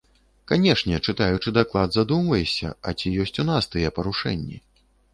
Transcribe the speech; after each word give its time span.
Канешне, 0.51 0.99
чытаючы 1.07 1.53
даклад, 1.59 1.93
задумваешся, 1.99 2.75
а 2.87 2.97
ці 2.99 3.15
ёсць 3.27 3.41
у 3.47 3.49
нас 3.55 3.63
тыя 3.73 3.97
парушэнні? 4.01 4.57